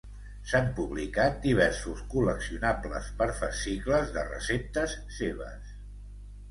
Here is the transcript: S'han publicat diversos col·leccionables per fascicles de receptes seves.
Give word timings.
S'han 0.51 0.69
publicat 0.79 1.37
diversos 1.43 2.01
col·leccionables 2.15 3.13
per 3.21 3.29
fascicles 3.43 4.17
de 4.19 4.27
receptes 4.35 4.99
seves. 5.21 5.81